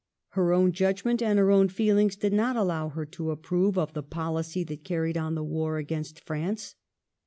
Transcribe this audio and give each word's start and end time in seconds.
Her 0.29 0.51
own 0.51 0.71
judgment 0.71 1.21
and 1.21 1.37
her 1.37 1.51
own 1.51 1.69
feelings 1.69 2.15
did 2.15 2.33
not 2.33 2.55
allow 2.55 2.89
her 2.89 3.05
to 3.05 3.29
approve 3.29 3.77
of 3.77 3.93
the 3.93 4.01
policy 4.01 4.63
that 4.63 4.83
carried 4.83 5.15
on 5.15 5.35
the 5.35 5.43
war 5.43 5.77
against 5.77 6.19
France. 6.21 6.73